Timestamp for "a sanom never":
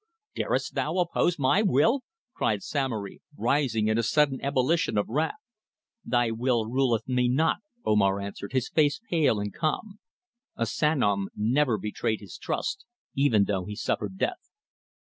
10.55-11.77